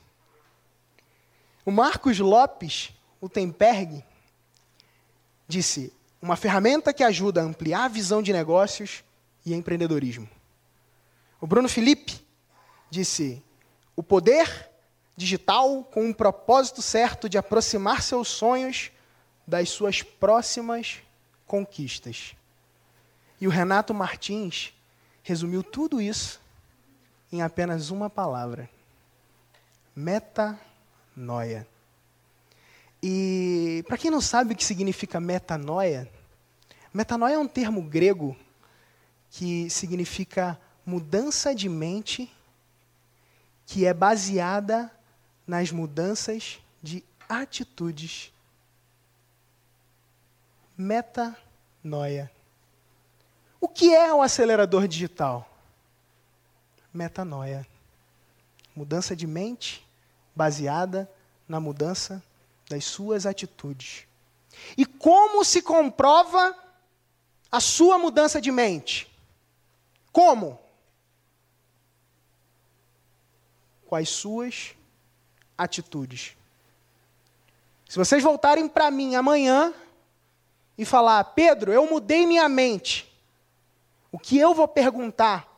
O 1.64 1.70
Marcos 1.70 2.18
Lopes, 2.18 2.92
o 3.18 3.30
Temperg, 3.30 4.04
disse: 5.48 5.90
uma 6.20 6.36
ferramenta 6.36 6.92
que 6.92 7.02
ajuda 7.02 7.40
a 7.40 7.44
ampliar 7.44 7.84
a 7.84 7.88
visão 7.88 8.22
de 8.22 8.32
negócios 8.32 9.02
e 9.44 9.54
empreendedorismo. 9.54 10.28
O 11.40 11.46
Bruno 11.46 11.68
Felipe 11.68 12.20
disse: 12.90 13.42
o 13.96 14.02
poder 14.02 14.70
digital 15.16 15.82
com 15.84 16.04
um 16.04 16.12
propósito 16.12 16.82
certo 16.82 17.26
de 17.26 17.38
aproximar 17.38 18.02
seus 18.02 18.28
sonhos 18.28 18.90
das 19.46 19.68
suas 19.68 20.02
próximas 20.02 20.98
conquistas. 21.46 22.34
E 23.40 23.46
o 23.46 23.50
Renato 23.50 23.94
Martins 23.94 24.72
resumiu 25.22 25.62
tudo 25.62 26.00
isso 26.00 26.40
em 27.30 27.42
apenas 27.42 27.90
uma 27.90 28.08
palavra: 28.08 28.68
metanoia. 29.94 31.66
E 33.02 33.84
para 33.86 33.98
quem 33.98 34.10
não 34.10 34.20
sabe 34.20 34.52
o 34.52 34.56
que 34.56 34.64
significa 34.64 35.20
metanoia, 35.20 36.10
metanoia 36.92 37.34
é 37.34 37.38
um 37.38 37.46
termo 37.46 37.82
grego 37.82 38.36
que 39.30 39.68
significa 39.68 40.58
mudança 40.84 41.54
de 41.54 41.68
mente 41.68 42.32
que 43.66 43.84
é 43.84 43.92
baseada 43.92 44.90
nas 45.46 45.70
mudanças 45.70 46.58
de 46.82 47.04
atitudes. 47.28 48.32
Metanoia. 50.76 52.30
O 53.60 53.68
que 53.68 53.94
é 53.94 54.12
o 54.12 54.22
acelerador 54.22 54.86
digital? 54.86 55.48
Metanoia. 56.92 57.66
Mudança 58.74 59.16
de 59.16 59.26
mente 59.26 59.86
baseada 60.34 61.10
na 61.48 61.58
mudança 61.58 62.22
das 62.68 62.84
suas 62.84 63.26
atitudes. 63.26 64.06
E 64.76 64.84
como 64.84 65.44
se 65.44 65.62
comprova 65.62 66.56
a 67.50 67.60
sua 67.60 67.98
mudança 67.98 68.40
de 68.40 68.50
mente? 68.50 69.10
Como? 70.12 70.66
com 73.86 73.96
as 73.96 74.08
suas 74.08 74.74
atitudes. 75.56 76.36
Se 77.88 77.96
vocês 77.96 78.22
voltarem 78.22 78.68
para 78.68 78.90
mim 78.90 79.14
amanhã 79.14 79.72
e 80.78 80.84
falar, 80.84 81.22
Pedro, 81.24 81.72
eu 81.72 81.88
mudei 81.88 82.26
minha 82.26 82.48
mente, 82.48 83.10
o 84.12 84.18
que 84.18 84.38
eu 84.38 84.54
vou 84.54 84.68
perguntar 84.68 85.48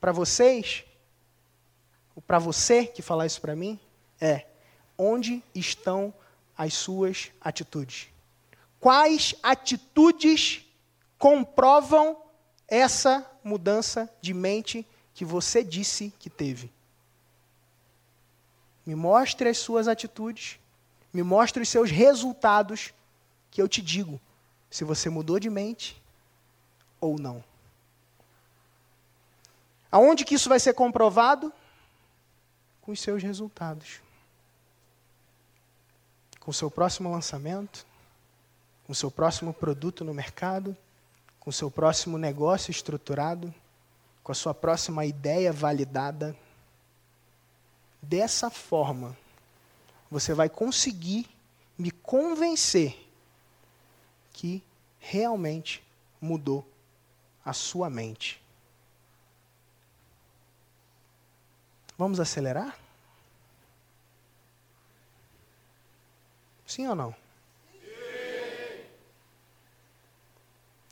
para 0.00 0.12
vocês, 0.12 0.84
ou 2.14 2.22
para 2.22 2.38
você 2.38 2.86
que 2.86 3.02
falar 3.02 3.26
isso 3.26 3.40
para 3.40 3.54
mim, 3.54 3.78
é: 4.20 4.46
onde 4.98 5.42
estão 5.54 6.12
as 6.56 6.74
suas 6.74 7.30
atitudes? 7.40 8.08
Quais 8.80 9.34
atitudes 9.42 10.64
comprovam 11.18 12.16
essa 12.68 13.28
mudança 13.42 14.12
de 14.20 14.34
mente 14.34 14.86
que 15.14 15.24
você 15.24 15.62
disse 15.62 16.12
que 16.18 16.28
teve? 16.28 16.70
Me 18.84 18.94
mostre 18.94 19.48
as 19.48 19.58
suas 19.58 19.88
atitudes, 19.88 20.58
me 21.12 21.22
mostre 21.22 21.62
os 21.62 21.68
seus 21.68 21.90
resultados, 21.90 22.92
que 23.50 23.60
eu 23.60 23.68
te 23.68 23.82
digo 23.82 24.20
se 24.70 24.84
você 24.84 25.08
mudou 25.08 25.38
de 25.38 25.48
mente 25.48 26.00
ou 27.00 27.18
não. 27.18 27.42
Aonde 29.90 30.24
que 30.24 30.34
isso 30.34 30.48
vai 30.48 30.60
ser 30.60 30.74
comprovado? 30.74 31.52
Com 32.82 32.92
os 32.92 33.00
seus 33.00 33.22
resultados. 33.22 34.00
Com 36.40 36.50
o 36.50 36.54
seu 36.54 36.70
próximo 36.70 37.10
lançamento, 37.10 37.86
com 38.84 38.92
o 38.92 38.94
seu 38.94 39.10
próximo 39.10 39.52
produto 39.52 40.04
no 40.04 40.14
mercado, 40.14 40.76
com 41.40 41.50
o 41.50 41.52
seu 41.52 41.70
próximo 41.70 42.18
negócio 42.18 42.70
estruturado, 42.70 43.54
com 44.22 44.32
a 44.32 44.34
sua 44.34 44.52
próxima 44.52 45.04
ideia 45.04 45.52
validada. 45.52 46.36
Dessa 48.02 48.50
forma, 48.50 49.16
você 50.10 50.34
vai 50.34 50.48
conseguir 50.48 51.28
me 51.78 51.90
convencer 51.90 53.05
que 54.36 54.62
realmente 55.00 55.82
mudou 56.20 56.70
a 57.42 57.54
sua 57.54 57.88
mente. 57.88 58.38
Vamos 61.96 62.20
acelerar? 62.20 62.78
Sim 66.66 66.86
ou 66.86 66.94
não? 66.94 67.16
Sim. 67.72 68.84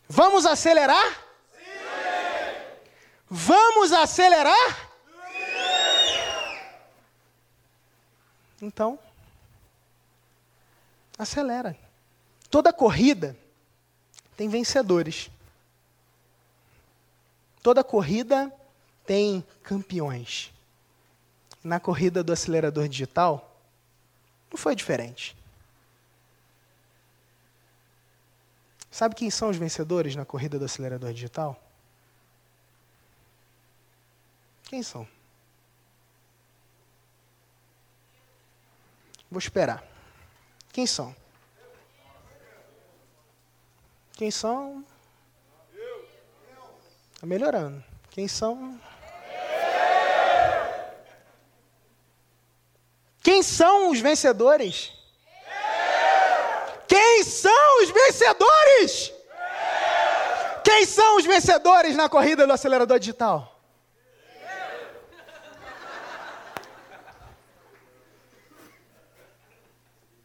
Vamos 0.09 0.47
acelerar? 0.47 1.05
Sim. 1.53 1.65
Vamos 3.29 3.93
acelerar? 3.93 4.91
Então, 8.63 8.99
acelera. 11.19 11.84
Toda 12.55 12.73
corrida 12.73 13.37
tem 14.37 14.49
vencedores. 14.49 15.29
Toda 17.61 17.83
corrida 17.83 18.55
tem 19.05 19.45
campeões. 19.61 20.53
Na 21.65 21.81
corrida 21.81 22.23
do 22.23 22.33
acelerador 22.33 22.87
digital, 22.87 23.59
não 24.53 24.57
foi 24.57 24.77
diferente. 24.77 25.37
Sabe 28.89 29.17
quem 29.17 29.31
são 29.31 29.51
os 29.51 29.57
vencedores 29.57 30.15
na 30.15 30.25
corrida 30.25 30.57
do 30.57 30.65
acelerador 30.65 31.13
digital? 31.13 31.61
Quem 34.63 34.81
são? 34.81 35.09
Vou 39.29 39.41
esperar. 39.41 39.85
Quem 40.73 40.87
são? 40.87 41.24
Quem 44.17 44.31
são? 44.31 44.85
Está 47.15 47.27
melhorando. 47.27 47.83
Quem 48.11 48.29
são? 48.29 48.81
Quem 53.23 53.43
são 53.43 53.91
os 53.91 54.01
vencedores? 54.01 54.93
Quem 56.87 57.25
são 57.25 57.83
os 57.83 57.91
vencedores? 57.91 59.13
Quem 60.63 60.87
são 60.87 61.17
os 61.17 61.25
vencedores 61.25 61.97
na 61.97 62.09
corrida 62.09 62.47
do 62.47 62.53
acelerador 62.53 62.99
digital? 62.99 63.61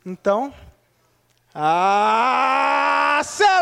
Então, 0.06 0.54
Acelera! 3.20 3.60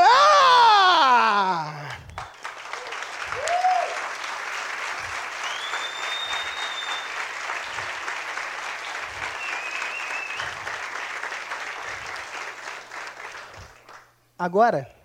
Agora, 14.37 14.95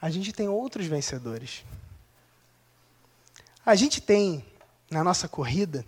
a 0.00 0.08
gente 0.10 0.32
tem 0.32 0.48
outros 0.48 0.86
vencedores. 0.86 1.64
A 3.66 3.74
gente 3.74 4.00
tem, 4.00 4.46
na 4.88 5.02
nossa 5.02 5.26
corrida, 5.26 5.84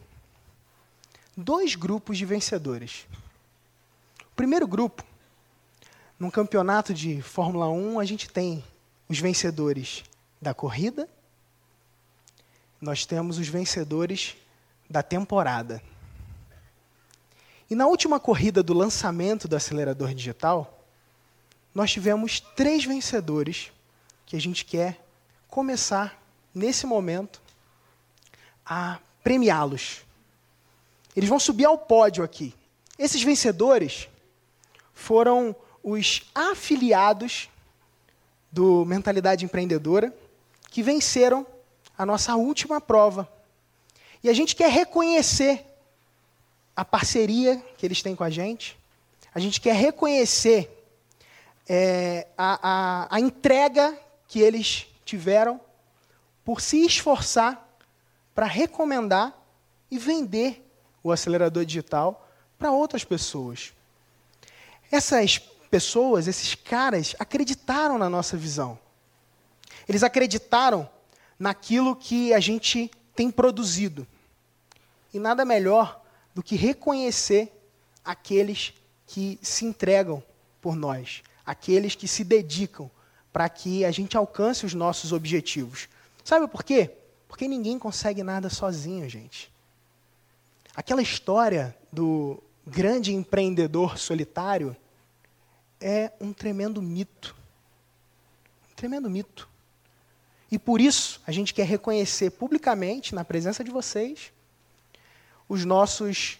dois 1.36 1.76
grupos 1.76 2.18
de 2.18 2.24
vencedores. 2.24 3.06
O 4.20 4.34
primeiro 4.34 4.66
grupo 4.66 5.11
num 6.22 6.30
campeonato 6.30 6.94
de 6.94 7.20
Fórmula 7.20 7.68
1, 7.68 7.98
a 7.98 8.04
gente 8.04 8.30
tem 8.30 8.62
os 9.08 9.18
vencedores 9.18 10.04
da 10.40 10.54
corrida, 10.54 11.08
nós 12.80 13.04
temos 13.04 13.38
os 13.38 13.48
vencedores 13.48 14.36
da 14.88 15.02
temporada. 15.02 15.82
E 17.68 17.74
na 17.74 17.88
última 17.88 18.20
corrida 18.20 18.62
do 18.62 18.72
lançamento 18.72 19.48
do 19.48 19.56
acelerador 19.56 20.14
digital, 20.14 20.86
nós 21.74 21.90
tivemos 21.90 22.38
três 22.38 22.84
vencedores 22.84 23.72
que 24.24 24.36
a 24.36 24.40
gente 24.40 24.64
quer 24.64 25.04
começar, 25.48 26.22
nesse 26.54 26.86
momento, 26.86 27.42
a 28.64 29.00
premiá-los. 29.24 30.02
Eles 31.16 31.28
vão 31.28 31.40
subir 31.40 31.64
ao 31.64 31.76
pódio 31.76 32.22
aqui. 32.22 32.54
Esses 32.96 33.24
vencedores 33.24 34.08
foram 34.94 35.56
os 35.82 36.22
afiliados 36.34 37.48
do 38.50 38.84
Mentalidade 38.84 39.44
Empreendedora 39.44 40.14
que 40.70 40.82
venceram 40.82 41.46
a 41.96 42.06
nossa 42.06 42.36
última 42.36 42.80
prova. 42.80 43.28
E 44.22 44.28
a 44.28 44.32
gente 44.32 44.54
quer 44.54 44.70
reconhecer 44.70 45.64
a 46.74 46.84
parceria 46.84 47.56
que 47.76 47.84
eles 47.84 48.02
têm 48.02 48.14
com 48.14 48.24
a 48.24 48.30
gente, 48.30 48.78
a 49.34 49.40
gente 49.40 49.60
quer 49.60 49.74
reconhecer 49.74 50.70
é, 51.68 52.26
a, 52.36 52.58
a, 52.62 53.16
a 53.16 53.20
entrega 53.20 53.96
que 54.28 54.40
eles 54.40 54.86
tiveram 55.04 55.60
por 56.44 56.60
se 56.60 56.84
esforçar 56.84 57.68
para 58.34 58.46
recomendar 58.46 59.38
e 59.90 59.98
vender 59.98 60.66
o 61.02 61.12
acelerador 61.12 61.64
digital 61.64 62.28
para 62.58 62.72
outras 62.72 63.04
pessoas. 63.04 63.72
Essas 64.90 65.40
pessoas, 65.72 66.28
esses 66.28 66.54
caras, 66.54 67.16
acreditaram 67.18 67.96
na 67.96 68.10
nossa 68.10 68.36
visão. 68.36 68.78
Eles 69.88 70.02
acreditaram 70.02 70.86
naquilo 71.38 71.96
que 71.96 72.34
a 72.34 72.40
gente 72.40 72.90
tem 73.16 73.30
produzido. 73.30 74.06
E 75.14 75.18
nada 75.18 75.46
melhor 75.46 76.02
do 76.34 76.42
que 76.42 76.56
reconhecer 76.56 77.50
aqueles 78.04 78.74
que 79.06 79.38
se 79.40 79.64
entregam 79.64 80.22
por 80.60 80.76
nós, 80.76 81.22
aqueles 81.44 81.94
que 81.94 82.06
se 82.06 82.22
dedicam 82.22 82.90
para 83.32 83.48
que 83.48 83.82
a 83.82 83.90
gente 83.90 84.14
alcance 84.14 84.66
os 84.66 84.74
nossos 84.74 85.10
objetivos. 85.10 85.88
Sabe 86.22 86.46
por 86.48 86.62
quê? 86.62 86.90
Porque 87.26 87.48
ninguém 87.48 87.78
consegue 87.78 88.22
nada 88.22 88.50
sozinho, 88.50 89.08
gente. 89.08 89.50
Aquela 90.76 91.00
história 91.00 91.74
do 91.90 92.42
grande 92.66 93.14
empreendedor 93.14 93.96
solitário 93.96 94.76
é 95.82 96.12
um 96.20 96.32
tremendo 96.32 96.80
mito. 96.80 97.36
Um 98.70 98.74
tremendo 98.74 99.10
mito. 99.10 99.48
E 100.50 100.58
por 100.58 100.80
isso, 100.80 101.20
a 101.26 101.32
gente 101.32 101.52
quer 101.52 101.66
reconhecer 101.66 102.30
publicamente, 102.30 103.14
na 103.14 103.24
presença 103.24 103.64
de 103.64 103.70
vocês, 103.70 104.32
os 105.48 105.64
nossos 105.64 106.38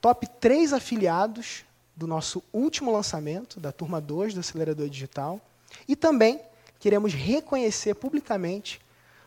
top 0.00 0.26
3 0.26 0.72
afiliados 0.72 1.64
do 1.96 2.06
nosso 2.06 2.42
último 2.52 2.92
lançamento, 2.92 3.58
da 3.58 3.72
turma 3.72 4.00
2 4.00 4.34
do 4.34 4.40
Acelerador 4.40 4.88
Digital. 4.88 5.40
E 5.88 5.96
também 5.96 6.40
queremos 6.78 7.14
reconhecer 7.14 7.94
publicamente 7.94 8.80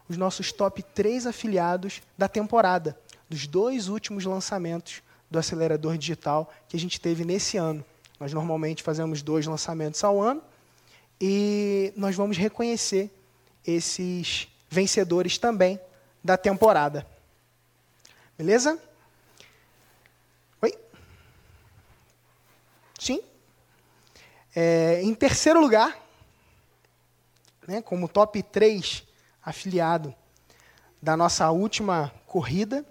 os 0.08 0.16
nossos 0.18 0.52
top 0.52 0.82
3 0.82 1.28
afiliados 1.28 2.02
da 2.18 2.28
temporada, 2.28 2.98
dos 3.28 3.46
dois 3.48 3.88
últimos 3.88 4.26
lançamentos 4.26 5.02
do 5.30 5.38
acelerador 5.38 5.98
digital 5.98 6.52
que 6.68 6.76
a 6.76 6.80
gente 6.80 7.00
teve 7.00 7.24
nesse 7.24 7.58
ano. 7.58 7.86
Nós 8.20 8.34
normalmente 8.34 8.84
fazemos 8.84 9.22
dois 9.22 9.46
lançamentos 9.46 10.04
ao 10.04 10.22
ano 10.22 10.42
e 11.22 11.94
nós 11.96 12.16
vamos 12.16 12.38
reconhecer 12.38 13.10
esses 13.66 14.48
vencedores 14.70 15.38
também 15.38 15.80
da 16.24 16.38
temporada. 16.38 17.08
Beleza? 18.38 18.78
Oi? 20.62 20.78
Sim? 23.00 23.22
É, 24.56 25.02
em 25.02 25.14
terceiro 25.14 25.62
lugar, 25.62 25.98
né, 27.68 27.82
como 27.82 28.08
top 28.08 28.42
3 28.44 29.04
afiliado 29.44 30.14
da 31.02 31.16
nossa 31.16 31.50
última 31.52 32.14
corrida, 32.26 32.86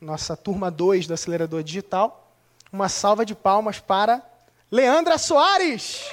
nossa 0.00 0.36
turma 0.36 0.70
2 0.70 1.06
do 1.06 1.14
acelerador 1.14 1.62
digital. 1.62 2.34
Uma 2.72 2.88
salva 2.88 3.26
de 3.26 3.34
palmas 3.34 3.78
para 3.78 4.29
Leandra 4.72 5.18
Soares. 5.18 6.12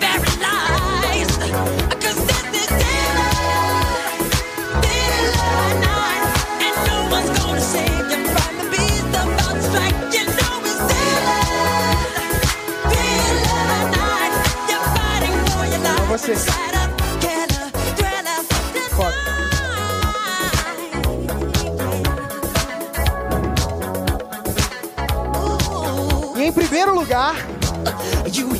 lugar, 27.11 27.35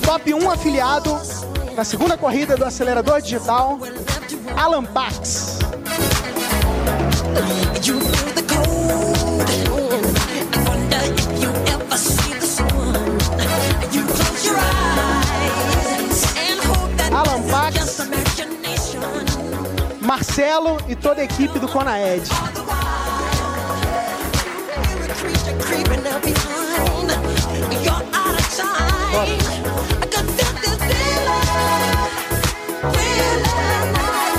top 0.04 0.34
1 0.34 0.52
afiliado 0.52 1.18
na 1.74 1.86
segunda 1.86 2.18
corrida 2.18 2.58
do 2.58 2.66
acelerador 2.66 3.22
digital, 3.22 3.80
Alan 4.58 4.84
Pax. 4.84 5.60
Alan 17.14 17.42
Pax, 17.44 17.98
Marcelo 20.02 20.78
e 20.90 20.96
toda 20.98 21.22
a 21.22 21.24
equipe 21.24 21.58
do 21.58 21.70
Conaed. 21.70 22.30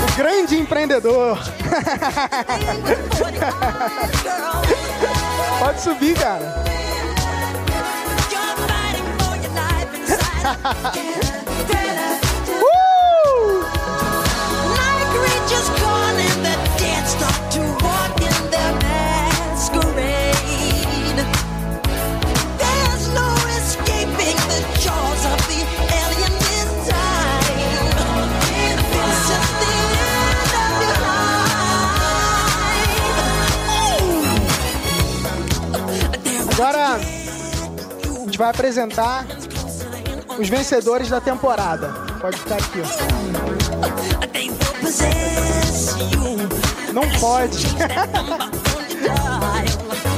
O 0.03 0.15
grande 0.17 0.57
empreendedor. 0.57 1.37
Pode 5.59 5.79
subir, 5.79 6.15
cara. 6.15 6.63
Agora 36.53 36.95
a 36.95 36.99
gente 38.25 38.37
vai 38.37 38.49
apresentar 38.49 39.25
os 40.37 40.47
vencedores 40.47 41.09
da 41.09 41.19
temporada. 41.19 41.89
Pode 42.21 42.37
ficar 42.37 42.57
aqui. 42.57 42.79
Ó. 42.81 42.87
Não 46.93 47.09
pode. 47.19 47.65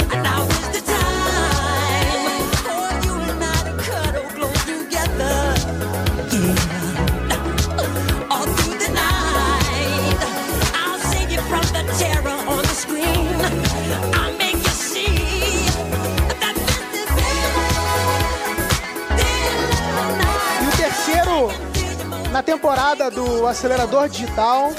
temporada 22.45 23.09
do 23.09 23.47
Acelerador 23.47 24.07
Digital, 24.07 24.71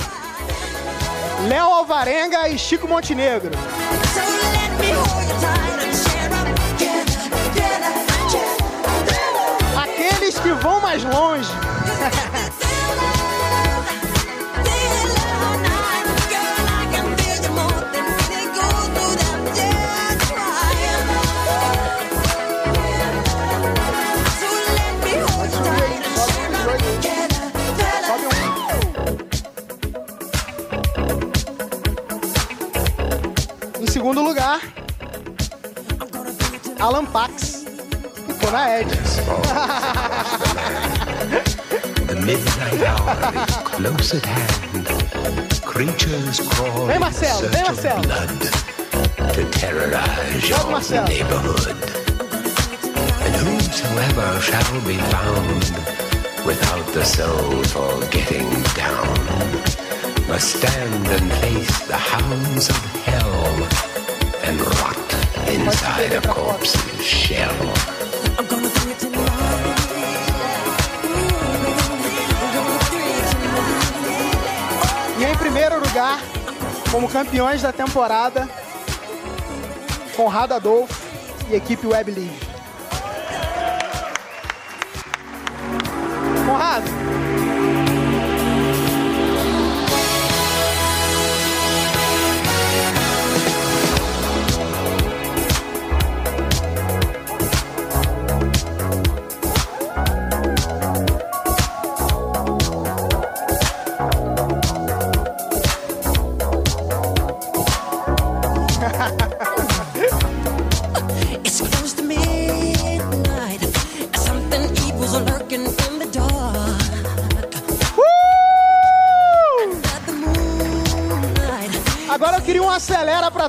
Léo 1.48 1.64
Alvarenga 1.64 2.48
e 2.48 2.56
Chico 2.56 2.86
Montenegro. 2.86 3.50
Aqueles 9.82 10.38
que 10.38 10.52
vão 10.52 10.80
mais 10.80 11.02
longe. 11.02 11.50
Pax. 37.16 37.64
Ficou 38.28 38.52
na 38.52 38.76
Ed. 38.76 38.92
The 42.12 42.16
midnight 42.20 42.82
hour 42.84 43.16
is 43.40 43.56
close 43.64 44.12
at 44.20 44.26
hand. 44.26 44.84
Creatures 45.64 46.44
crawl 46.44 46.84
Vem, 46.84 46.96
in 46.96 47.00
Marcelo, 47.00 47.48
search 47.48 47.80
vem, 47.80 47.96
of 47.96 48.04
blood 48.04 48.40
to 49.32 49.42
terrorize 49.48 50.44
your 50.44 50.60
Marcelo. 50.68 51.08
neighborhood. 51.08 51.80
And 53.24 53.32
whosoever 53.48 54.28
shall 54.44 54.76
be 54.84 55.00
found 55.08 55.64
without 56.44 56.84
the 56.92 57.02
soul 57.02 57.64
for 57.72 57.96
getting 58.12 58.50
down 58.76 59.16
must 60.28 60.60
stand 60.60 61.06
and 61.16 61.32
face 61.40 61.78
the 61.88 61.96
hounds 61.96 62.68
of 62.68 62.76
hell 63.08 63.56
and 64.44 64.60
rot 64.60 65.05
inside 65.56 66.16
a 66.16 66.20
corpse's 66.28 67.02
shell. 67.02 67.50
E 75.18 75.24
em 75.24 75.36
primeiro 75.36 75.80
lugar, 75.80 76.20
como 76.90 77.08
campeões 77.08 77.62
da 77.62 77.72
temporada, 77.72 78.48
Conrado 80.14 80.52
Adolfo 80.52 80.94
e 81.50 81.54
equipe 81.54 81.86
Web 81.86 82.10
League. 82.10 82.40
Conrado, 86.46 86.86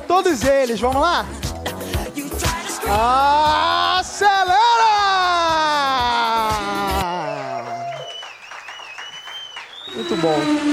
todos 0.08 0.42
eles. 0.42 0.80
Vamos 0.80 1.02
lá? 1.02 1.24
Acelera! 4.00 4.56
Muito 9.94 10.16
bom. 10.16 10.67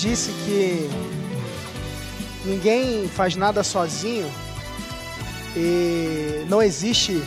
Disse 0.00 0.32
que 0.46 0.88
ninguém 2.46 3.06
faz 3.06 3.36
nada 3.36 3.62
sozinho 3.62 4.32
e 5.54 6.46
não 6.48 6.62
existe 6.62 7.22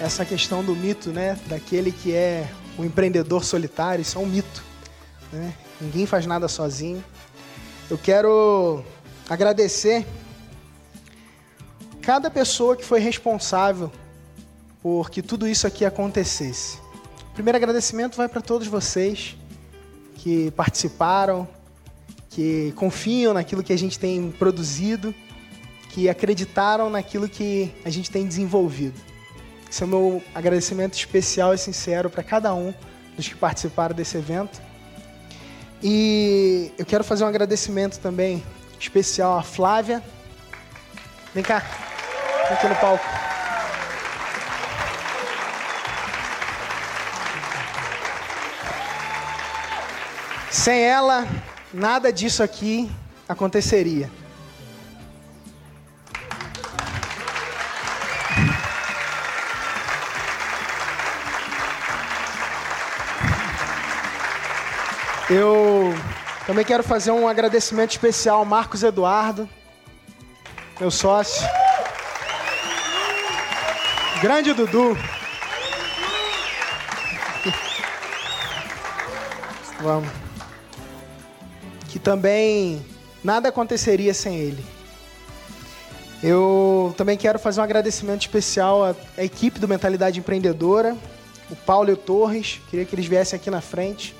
essa 0.00 0.24
questão 0.24 0.62
do 0.62 0.76
mito, 0.76 1.10
né? 1.10 1.36
Daquele 1.46 1.90
que 1.90 2.14
é 2.14 2.48
o 2.78 2.84
empreendedor 2.84 3.44
solitário, 3.44 4.02
isso 4.02 4.18
é 4.18 4.20
um 4.20 4.26
mito. 4.26 4.62
Né? 5.32 5.52
Ninguém 5.80 6.06
faz 6.06 6.26
nada 6.26 6.46
sozinho. 6.46 7.04
Eu 7.90 7.98
quero 7.98 8.84
agradecer 9.28 10.06
cada 12.00 12.30
pessoa 12.30 12.76
que 12.76 12.84
foi 12.84 13.00
responsável 13.00 13.90
por 14.80 15.10
que 15.10 15.20
tudo 15.20 15.48
isso 15.48 15.66
aqui 15.66 15.84
acontecesse. 15.84 16.78
O 17.30 17.34
primeiro 17.34 17.56
agradecimento 17.56 18.16
vai 18.16 18.28
para 18.28 18.40
todos 18.40 18.68
vocês 18.68 19.36
que 20.22 20.52
participaram, 20.52 21.48
que 22.30 22.72
confiam 22.76 23.34
naquilo 23.34 23.60
que 23.60 23.72
a 23.72 23.76
gente 23.76 23.98
tem 23.98 24.30
produzido, 24.30 25.12
que 25.88 26.08
acreditaram 26.08 26.88
naquilo 26.88 27.28
que 27.28 27.72
a 27.84 27.90
gente 27.90 28.08
tem 28.08 28.24
desenvolvido. 28.24 28.94
Esse 29.68 29.82
é 29.82 29.86
o 29.86 29.88
meu 29.88 30.22
agradecimento 30.32 30.94
especial 30.94 31.52
e 31.52 31.58
sincero 31.58 32.08
para 32.08 32.22
cada 32.22 32.54
um 32.54 32.72
dos 33.16 33.26
que 33.26 33.34
participaram 33.34 33.96
desse 33.96 34.16
evento. 34.16 34.62
E 35.82 36.70
eu 36.78 36.86
quero 36.86 37.02
fazer 37.02 37.24
um 37.24 37.26
agradecimento 37.26 37.98
também 37.98 38.44
especial 38.78 39.36
à 39.36 39.42
Flávia. 39.42 40.00
Vem 41.34 41.42
cá, 41.42 41.64
aqui 42.48 42.68
no 42.68 42.76
palco. 42.76 43.21
Sem 50.62 50.80
ela, 50.80 51.26
nada 51.74 52.12
disso 52.12 52.40
aqui 52.40 52.88
aconteceria. 53.28 54.08
Eu 65.28 65.92
também 66.46 66.64
quero 66.64 66.84
fazer 66.84 67.10
um 67.10 67.26
agradecimento 67.26 67.90
especial 67.90 68.38
ao 68.38 68.44
Marcos 68.44 68.84
Eduardo, 68.84 69.48
meu 70.78 70.92
sócio. 70.92 71.44
Grande 74.20 74.52
Dudu. 74.52 74.96
Vamos. 79.80 80.31
Também 82.02 82.84
nada 83.22 83.48
aconteceria 83.48 84.12
sem 84.12 84.36
ele. 84.36 84.64
Eu 86.22 86.94
também 86.96 87.16
quero 87.16 87.38
fazer 87.38 87.60
um 87.60 87.64
agradecimento 87.64 88.22
especial 88.22 88.84
à, 88.84 88.94
à 89.16 89.24
equipe 89.24 89.58
do 89.58 89.68
Mentalidade 89.68 90.18
Empreendedora, 90.18 90.96
o 91.50 91.56
Paulo 91.56 91.90
e 91.90 91.92
o 91.92 91.96
Torres. 91.96 92.60
Queria 92.70 92.84
que 92.84 92.94
eles 92.94 93.06
viessem 93.06 93.36
aqui 93.36 93.50
na 93.50 93.60
frente. 93.60 94.14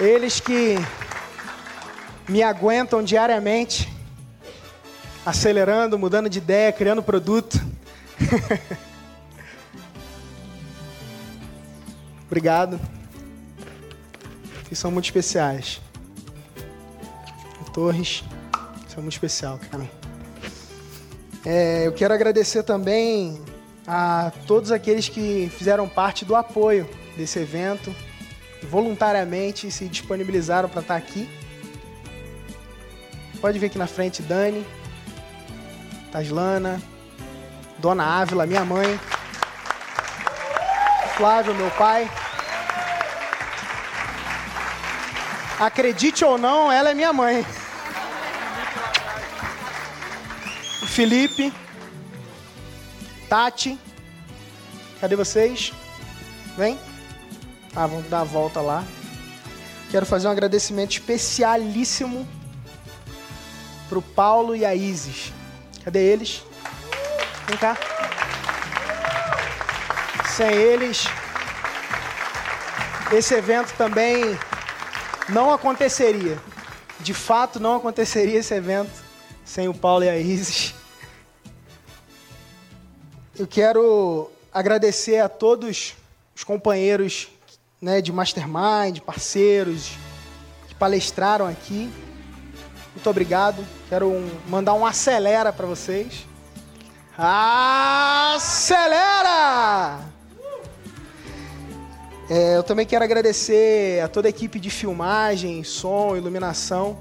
Eles 0.00 0.38
que 0.38 0.76
me 2.28 2.40
aguentam 2.42 3.02
diariamente, 3.02 3.92
acelerando, 5.26 5.98
mudando 5.98 6.28
de 6.28 6.38
ideia, 6.38 6.72
criando 6.72 7.02
produto. 7.02 7.60
Obrigado. 12.38 12.78
Vocês 14.62 14.78
são 14.78 14.92
muito 14.92 15.06
especiais. 15.06 15.80
Torres, 17.74 18.22
são 18.86 19.02
muito 19.02 19.14
especial, 19.14 19.58
cara. 19.68 19.90
É, 21.44 21.84
eu 21.84 21.92
quero 21.92 22.14
agradecer 22.14 22.62
também 22.62 23.42
a 23.84 24.30
todos 24.46 24.70
aqueles 24.70 25.08
que 25.08 25.50
fizeram 25.58 25.88
parte 25.88 26.24
do 26.24 26.36
apoio 26.36 26.88
desse 27.16 27.40
evento 27.40 27.92
voluntariamente 28.70 29.68
se 29.72 29.88
disponibilizaram 29.88 30.68
para 30.68 30.80
estar 30.80 30.96
aqui. 30.96 31.28
Pode 33.40 33.58
ver 33.58 33.66
aqui 33.66 33.78
na 33.78 33.88
frente 33.88 34.22
Dani, 34.22 34.64
Taslana, 36.12 36.80
Dona 37.78 38.04
Ávila, 38.04 38.46
minha 38.46 38.64
mãe, 38.64 38.98
Flávio, 41.18 41.52
meu 41.52 41.68
pai. 41.72 42.08
Acredite 45.58 46.24
ou 46.24 46.38
não, 46.38 46.70
ela 46.70 46.90
é 46.90 46.94
minha 46.94 47.12
mãe. 47.12 47.44
Felipe, 50.86 51.52
Tati, 53.28 53.78
cadê 55.00 55.16
vocês? 55.16 55.72
Vem. 56.56 56.78
Ah, 57.74 57.86
vamos 57.86 58.08
dar 58.08 58.20
a 58.20 58.24
volta 58.24 58.60
lá. 58.60 58.84
Quero 59.90 60.06
fazer 60.06 60.28
um 60.28 60.30
agradecimento 60.30 60.92
especialíssimo 60.92 62.26
pro 63.88 64.00
Paulo 64.00 64.54
e 64.54 64.64
a 64.64 64.74
Isis. 64.74 65.32
Cadê 65.84 66.00
eles? 66.00 66.44
Vem 67.46 67.56
cá. 67.56 67.76
Sem 70.36 70.50
eles, 70.50 71.04
esse 73.12 73.34
evento 73.34 73.72
também 73.76 74.38
não 75.28 75.52
aconteceria. 75.52 76.38
De 77.00 77.14
fato, 77.14 77.60
não 77.60 77.76
aconteceria 77.76 78.38
esse 78.38 78.54
evento 78.54 78.90
sem 79.44 79.68
o 79.68 79.74
Paulo 79.74 80.04
e 80.04 80.08
a 80.08 80.18
Isis. 80.18 80.74
Eu 83.38 83.46
quero 83.46 84.30
agradecer 84.52 85.18
a 85.20 85.28
todos 85.28 85.94
os 86.34 86.42
companheiros 86.42 87.28
né, 87.80 88.00
de 88.00 88.12
mastermind, 88.12 88.98
parceiros 89.06 89.92
que 90.66 90.74
palestraram 90.74 91.46
aqui. 91.46 91.88
Muito 92.94 93.08
obrigado. 93.08 93.64
Quero 93.88 94.08
um, 94.08 94.28
mandar 94.48 94.74
um 94.74 94.84
acelera 94.84 95.52
para 95.52 95.66
vocês. 95.66 96.26
Acelera! 97.16 98.48
É, 102.30 102.58
eu 102.58 102.62
também 102.62 102.84
quero 102.84 103.02
agradecer 103.02 104.02
a 104.02 104.08
toda 104.08 104.28
a 104.28 104.30
equipe 104.30 104.60
de 104.60 104.68
filmagem, 104.68 105.64
som, 105.64 106.14
iluminação. 106.14 106.98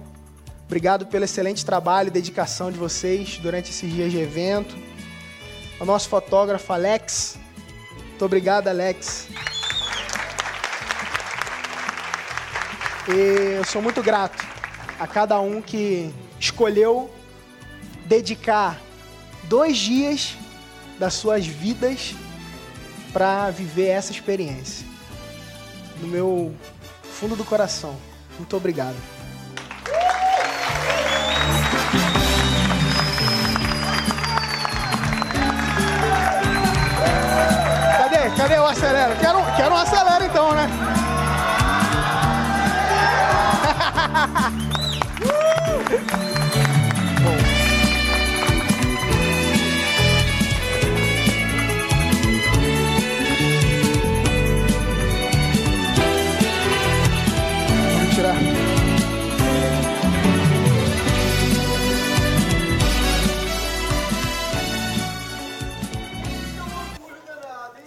Obrigado 0.65 1.05
pelo 1.05 1.25
excelente 1.25 1.65
trabalho 1.65 2.07
e 2.07 2.11
dedicação 2.11 2.71
de 2.71 2.77
vocês 2.77 3.37
durante 3.37 3.69
esses 3.69 3.91
dias 3.91 4.09
de 4.09 4.19
evento. 4.19 4.73
O 5.81 5.85
nosso 5.85 6.07
fotógrafo 6.07 6.71
Alex. 6.71 7.37
Muito 8.07 8.23
obrigado, 8.23 8.69
Alex. 8.69 9.27
E 13.09 13.57
eu 13.57 13.65
sou 13.65 13.81
muito 13.81 14.01
grato 14.01 14.45
a 14.97 15.05
cada 15.05 15.41
um 15.41 15.61
que 15.61 16.09
escolheu 16.39 17.11
dedicar 18.05 18.79
dois 19.43 19.77
dias 19.77 20.37
das 20.97 21.15
suas 21.15 21.45
vidas 21.45 22.15
para 23.11 23.49
viver 23.51 23.87
essa 23.87 24.13
experiência. 24.13 24.86
No 26.01 26.07
meu 26.07 26.53
fundo 27.03 27.35
do 27.35 27.43
coração. 27.43 27.95
Muito 28.37 28.55
obrigado. 28.55 28.95
Cadê? 37.97 38.29
Cadê 38.35 38.59
o 38.59 38.65
acelera? 38.65 39.15
Quero, 39.15 39.39
quero 39.55 39.73
um 39.73 39.77
acelera 39.77 40.25
então, 40.25 40.53
né? 40.53 40.69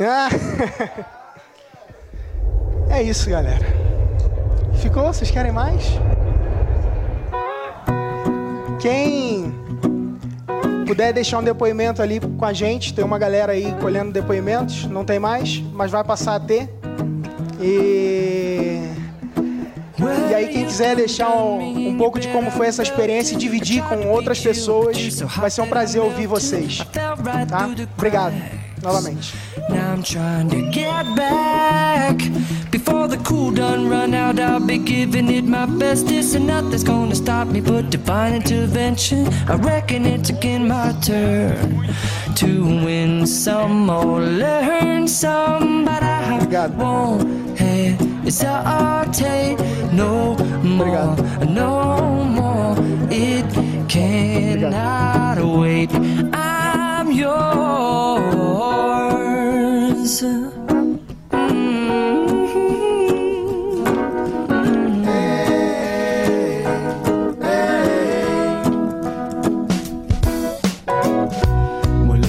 É 2.90 3.00
isso, 3.04 3.30
galera. 3.30 3.64
Ficou? 4.82 5.04
Vocês 5.04 5.30
querem 5.30 5.52
mais? 5.52 5.84
Quem 8.80 9.54
puder 10.86 11.12
deixar 11.12 11.38
um 11.38 11.42
depoimento 11.44 12.02
ali 12.02 12.18
com 12.18 12.44
a 12.44 12.52
gente, 12.52 12.92
tem 12.92 13.04
uma 13.04 13.16
galera 13.16 13.52
aí 13.52 13.72
colhendo 13.80 14.10
depoimentos, 14.10 14.86
não 14.86 15.04
tem 15.04 15.20
mais, 15.20 15.62
mas 15.72 15.92
vai 15.92 16.02
passar 16.02 16.34
a 16.34 16.40
ter. 16.40 16.68
E, 17.60 18.80
e 20.30 20.34
aí 20.34 20.48
quem 20.48 20.64
quiser 20.66 20.96
deixar 20.96 21.28
um, 21.28 21.90
um 21.90 21.96
pouco 21.96 22.18
de 22.18 22.26
como 22.28 22.50
foi 22.50 22.66
essa 22.66 22.82
experiência 22.82 23.34
e 23.34 23.38
dividir 23.38 23.84
com 23.84 24.08
outras 24.08 24.40
pessoas, 24.40 24.98
vai 25.36 25.48
ser 25.48 25.60
um 25.60 25.68
prazer 25.68 26.02
ouvir 26.02 26.26
vocês. 26.26 26.78
Tá? 26.92 27.14
Obrigado, 27.96 28.59
novamente. 28.82 29.34
Now 29.68 29.92
I'm 29.92 30.02
trying 30.02 30.48
to 30.50 30.70
get 30.70 31.04
back. 31.16 32.16
Before 32.70 33.08
the 33.08 33.16
cool 33.18 33.50
done 33.50 33.88
run 33.88 34.14
out, 34.14 34.38
I'll 34.38 34.60
be 34.60 34.78
giving 34.78 35.28
it 35.30 35.44
my 35.44 35.66
best. 35.66 36.06
This 36.06 36.34
and 36.34 36.46
nothing's 36.46 36.84
gonna 36.84 37.14
stop 37.14 37.48
me 37.48 37.60
but 37.60 37.90
divine 37.90 38.34
intervention. 38.34 39.26
I 39.48 39.56
reckon 39.56 40.04
it's 40.06 40.30
again 40.30 40.68
my 40.68 40.92
turn 41.02 41.88
to 42.36 42.64
win 42.84 43.26
some 43.26 43.90
or 43.90 44.20
learn 44.20 45.08
some. 45.08 45.84
But 45.84 46.02
I 46.02 46.38
Obrigado. 46.40 46.76
won't 46.76 47.58
hesitate 47.58 49.58
no 49.92 50.36
more, 50.62 50.86
Obrigado. 50.86 51.50
no 51.50 52.24
more. 52.24 52.76
It 53.10 53.46
cannot 53.88 55.38
wait. 55.58 55.90
I'm 56.32 57.10
yours. 57.12 57.69
Well, 60.00 60.16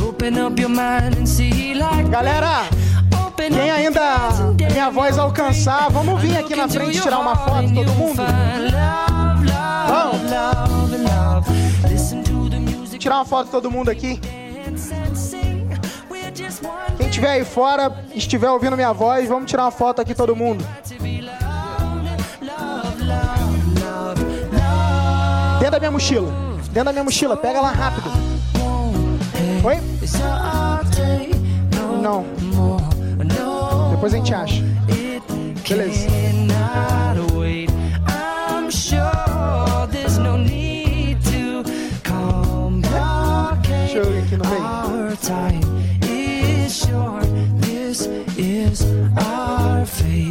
open 0.04 0.38
up 0.38 0.60
your 0.60 0.68
mind 0.68 1.16
and 1.16 1.26
see 1.26 1.74
like 1.74 2.10
Galera, 2.12 2.68
open 3.26 3.54
quem 3.54 3.70
up 3.70 3.78
ainda 3.78 4.52
minha 4.74 4.90
voz 4.90 5.18
alcançar, 5.18 5.90
vamos 5.92 6.20
vir 6.22 6.38
aqui 6.38 6.56
na 6.56 6.68
frente 6.68 7.00
tirar 7.00 7.20
uma 7.20 7.38
foto, 7.38 7.74
todo 7.74 7.94
mundo? 7.94 8.22
Tirar 13.00 13.16
uma 13.16 13.26
foto 13.26 13.50
todo 13.50 13.72
mundo 13.72 13.90
aqui. 13.90 14.20
Estiver 17.22 17.34
aí 17.36 17.46
fora, 17.46 18.04
estiver 18.16 18.50
ouvindo 18.50 18.76
minha 18.76 18.92
voz, 18.92 19.30
vamos 19.30 19.48
tirar 19.48 19.66
uma 19.66 19.72
foto 19.72 20.02
aqui 20.02 20.16
todo 20.16 20.36
mundo. 20.36 20.66
Dentro 25.60 25.72
da 25.72 25.80
minha 25.80 25.92
mochila. 25.92 26.34
Dentro 26.72 26.86
da 26.86 26.92
minha 26.92 27.04
mochila, 27.04 27.38
pega 27.38 27.62
lá 27.62 27.70
rápido. 27.70 28.10
Oi? 29.64 29.78
Não. 32.02 32.26
Depois 33.92 34.16
a 34.16 34.18
gente 34.18 34.34
acha. 34.34 34.64
Beleza. 35.70 36.01
face 49.92 50.31